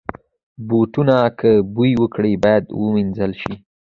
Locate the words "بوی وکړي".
1.73-2.33